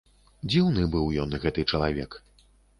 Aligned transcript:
Дзіўны 0.51 0.85
быў 0.95 1.05
ён, 1.25 1.37
гэты 1.45 1.69
чалавек. 1.71 2.21